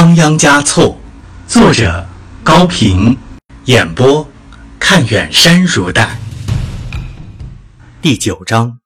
[0.00, 0.98] 仓央嘉措，
[1.46, 2.08] 作者
[2.42, 3.14] 高平，
[3.66, 4.26] 演播
[4.78, 6.18] 看远山如黛。
[8.00, 8.80] 第九章，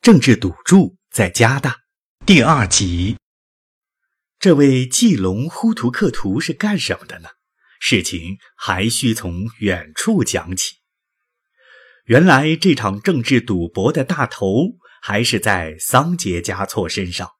[0.00, 1.76] 政治赌注在加大。
[2.26, 3.16] 第二集，
[4.40, 7.28] 这位季龙呼图克图是干什么的呢？
[7.78, 10.78] 事情还需从远处讲起。
[12.06, 14.70] 原来这场政治赌博的大头
[15.00, 17.30] 还是在桑杰嘉措身上。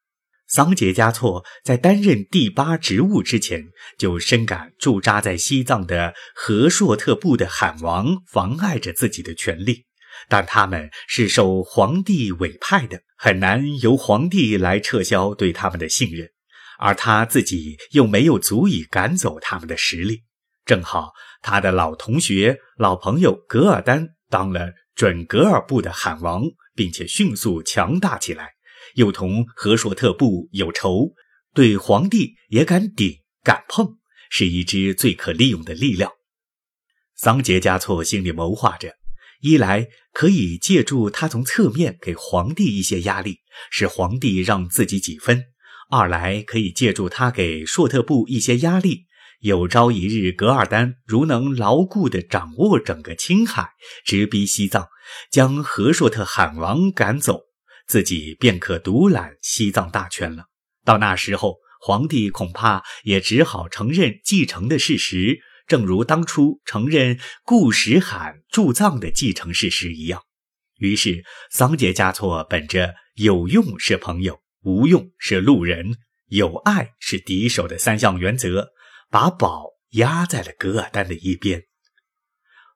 [0.48, 3.66] 桑杰嘉措在担任第八职务之前，
[3.98, 9.84] 就深感驻扎在西藏的和硕特部的罕王妨碍着自己的权利，
[10.26, 16.30] 但他们是受皇帝委派的，很难由皇帝来撤销对他们的信任，
[16.78, 20.22] 而他自己又没有足以赶走他们的实力。
[20.64, 21.12] 正好
[21.42, 26.42] 他的老同学、老朋友噶尔丹当了准噶尔部的罕王，
[26.74, 28.54] 并且迅速强大起来。
[28.98, 31.14] 又同和硕特部有仇，
[31.54, 33.96] 对皇帝也敢顶敢碰，
[34.28, 36.10] 是一支最可利用的力量。
[37.14, 38.92] 桑杰嘉措心里谋划着：
[39.40, 43.38] 一来可以借助他从侧面给皇帝一些压力，
[43.70, 45.42] 使皇帝让自己几分；
[45.90, 49.06] 二来可以借助他给硕特部一些压力，
[49.38, 53.70] 有朝一日噶尔丹如能牢固地掌握整个青海，
[54.04, 54.88] 直逼西藏，
[55.30, 57.47] 将和硕特汗王赶走。
[57.88, 60.44] 自己便可独揽西藏大权了。
[60.84, 70.22] 到那时候，皇帝恐怕也只好承认继承的事实，正如当初承认固始罕驻藏的继承事实一样。
[70.78, 78.68] 于是，桑杰嘉措本着有用是朋友，无用是路人，有爱是敌手的三项原则，
[79.10, 81.67] 把宝压在了噶尔丹的一边。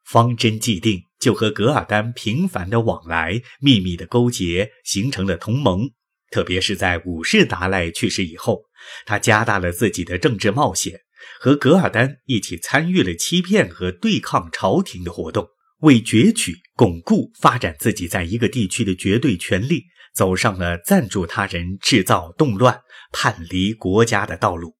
[0.04, 5.90] 方针既定，就和噶尔丹频繁的往来、秘密的勾结，形成了同盟。
[6.30, 8.62] 特别是在五世达赖去世以后，
[9.04, 11.00] 他加大了自己的政治冒险，
[11.38, 15.46] 和噶尔丹一起参与了欺骗和对抗朝廷的活动，
[15.80, 19.84] 为攫取、巩固、发展自己在一个地区的绝对权力，
[20.14, 22.80] 走上了赞助他人制造动乱、
[23.12, 24.76] 叛离国家的道路。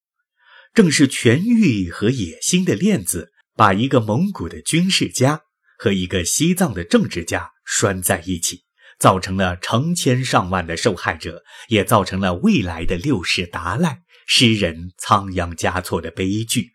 [0.73, 3.32] 正是权欲和野心的链子。
[3.55, 5.43] 把一个蒙古的军事家
[5.79, 8.65] 和一个西藏的政治家拴在一起，
[8.99, 16.71] 造成了成千上万的受害者，也造成了未来的六世达赖诗人仓央嘉措的悲剧。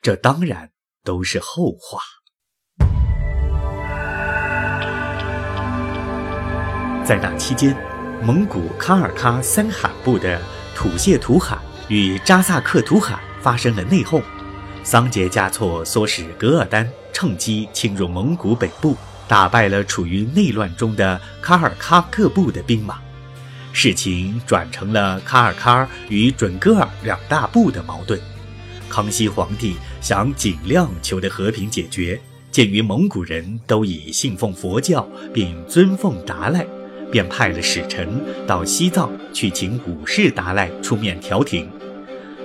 [0.00, 0.70] 这当然
[1.02, 2.00] 都是后话。
[7.04, 7.76] 在那期间，
[8.22, 10.40] 蒙古喀尔喀三罕部的
[10.76, 14.22] 土谢图罕与扎萨克图罕发生了内讧。
[14.84, 18.96] 桑杰嘉措唆使噶尔丹趁机侵入蒙古北部，
[19.28, 22.98] 打败了处于内乱中的喀尔喀各部的兵马。
[23.72, 28.20] 事情转成了喀尔喀与准噶尔两大部的矛盾。
[28.88, 36.66] 康熙皇帝想尽量求得和平解决，鉴于蒙古人都以信奉佛教并尊奉达赖，
[37.10, 41.70] 便派了使臣到西藏去请五世达赖出面调停。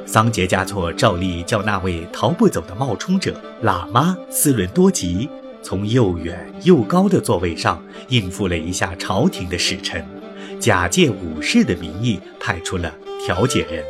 [0.07, 5.29] 桑杰嘉措照例叫那位逃不走的冒充者喇嘛斯伦多吉
[5.61, 10.03] 从又远又高的座位上应付了一下朝廷的使臣，
[10.61, 12.89] 假借武士的名义派出了
[13.25, 13.83] 调解人。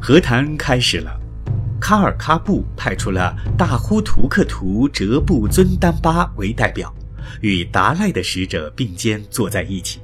[0.00, 1.20] 和谈开始了，
[1.78, 6.90] 卡尔喀布派出了大呼图克图哲布尊丹巴为代表，
[7.42, 10.00] 与达赖的使者并肩坐在一起。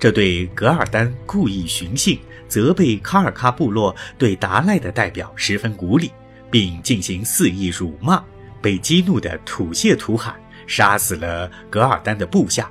[0.00, 2.18] 这对噶尔丹故意寻衅，
[2.48, 6.10] 责备喀尔喀部落对达赖的代表十分无礼，
[6.50, 8.24] 并进行肆意辱骂。
[8.62, 10.34] 被激怒的吐谢图罕
[10.66, 12.70] 杀死了噶尔丹的部下。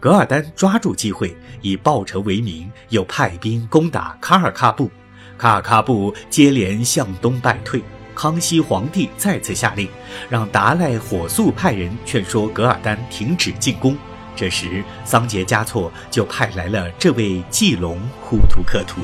[0.00, 4.90] 噶尔丹抓住机会，以报仇为名，又派兵攻打喀尔喀部。
[5.38, 7.82] 喀尔喀部接连向东败退。
[8.14, 9.86] 康熙皇帝再次下令，
[10.30, 13.94] 让达赖火速派人劝说噶尔丹停止进攻。
[14.34, 19.00] 这时，桑杰嘉措就派来了这位季龙呼图克图。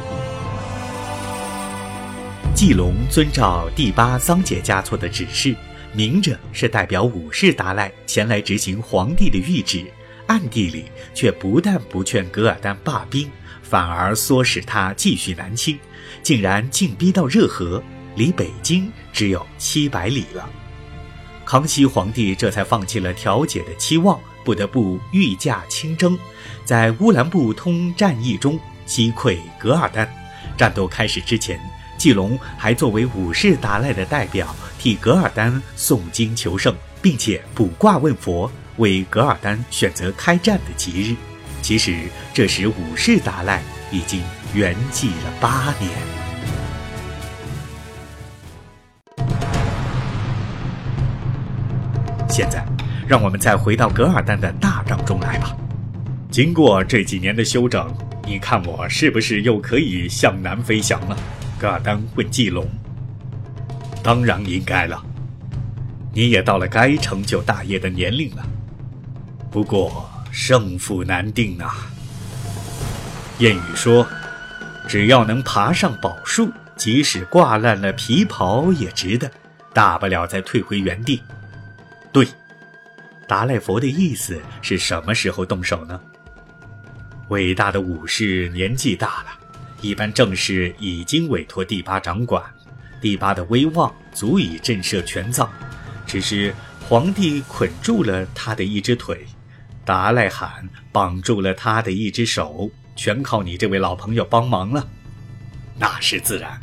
[2.55, 5.55] 季龙遵照第八桑杰嘉措的指示，
[5.93, 9.85] 明着是代表五世达赖前来执行皇帝的谕旨，
[10.27, 13.31] 暗地里却不但不劝噶尔丹罢兵，
[13.63, 15.79] 反而唆使他继续南侵，
[16.23, 17.81] 竟然进逼到热河，
[18.17, 20.49] 离北京只有七百里了。
[21.45, 24.19] 康熙皇帝这才放弃了调解的期望。
[24.45, 26.19] 不得不御驾亲征，
[26.65, 30.09] 在乌兰布通战役中击溃噶尔丹。
[30.57, 31.61] 战斗开始之前，
[31.97, 41.17] 季龙还作为五世达赖的代表，替噶尔丹诵经求胜，并且卜卦问佛，为噶尔丹选择开战的吉日。
[41.61, 44.23] 其实这时武士达赖已经
[44.55, 45.91] 圆寂了八年。
[52.31, 52.65] 现在，
[53.09, 55.57] 让我们再回到噶尔丹的大帐中来吧。
[56.31, 57.91] 经过这几年的休整，
[58.27, 61.17] 你看我是不是又可以向南飞翔了？
[61.59, 62.69] 噶尔丹问季龙。
[64.03, 65.03] 当然应该了，
[66.13, 68.47] 你也到了该成就大业的年龄了。
[69.51, 71.89] 不过胜负难定啊。
[73.39, 74.07] 谚语说
[74.87, 79.31] ：“只要能爬上宝树，即使挂烂了皮袍也值得，
[79.73, 81.23] 大不了再退回原地。”
[82.13, 82.27] 对，
[83.29, 86.01] 达赖佛的意思是什么时候动手呢？
[87.29, 89.27] 伟大的武士年纪大了，
[89.83, 92.43] 一般正事已经委托第八掌管，
[93.03, 95.47] 第八的威望足以震慑全藏，
[96.07, 96.55] 只是
[96.89, 99.27] 皇帝捆住了他的一只腿，
[99.85, 102.71] 达赖罕绑住了他的一只手。
[102.97, 104.89] 全靠你这位老朋友帮忙了，
[105.77, 106.59] 那是自然。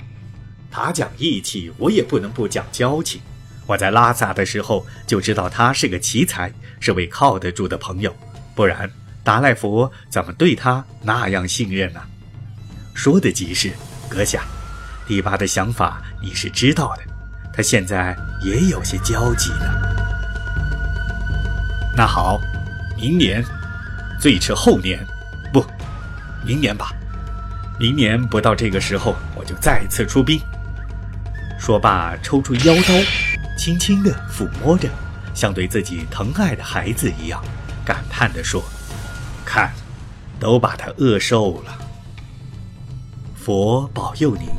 [0.71, 3.21] 他讲义气，我也不能不讲交情。
[3.65, 8.15] 我在拉萨的时候就知道他是个奇才，是位靠得住的朋友。
[8.53, 8.89] 不然
[9.23, 12.01] 达赖佛怎么对他那样信任呢？
[12.93, 13.71] 说的极是，
[14.07, 14.43] 阁下，
[15.07, 17.03] 第八的想法你是知道的。
[17.53, 19.65] 他现在也有些焦急呢。
[21.97, 22.39] 那好，
[22.97, 23.43] 明年，
[24.19, 24.99] 最迟后年。
[25.53, 25.65] 不
[26.45, 26.91] 明年吧，
[27.79, 30.39] 明年不到这个时候，我就再次出兵。
[31.57, 32.93] 说罢，抽出腰刀，
[33.57, 34.89] 轻轻地抚摸着，
[35.33, 37.43] 像对自己疼爱的孩子一样，
[37.85, 38.63] 感叹地说
[39.45, 39.73] ：“看，
[40.39, 41.77] 都把他饿瘦了。”
[43.35, 44.49] 佛保佑你。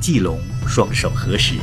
[0.00, 1.56] 季龙双手合十。